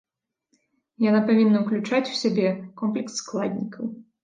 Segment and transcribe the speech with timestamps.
[1.09, 2.47] Яна павінна уключаць у сябе
[2.85, 3.97] комплекс складнікаў.